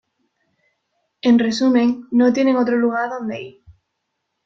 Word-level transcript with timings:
En 1.21 1.37
resumen, 1.37 2.07
no 2.09 2.33
tienen 2.33 2.55
otro 2.57 2.75
lugar 2.75 3.03
a 3.03 3.13
dónde 3.13 3.39
ir. 3.43 3.63